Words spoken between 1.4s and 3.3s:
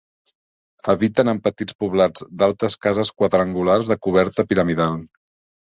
petits poblats d'altes cases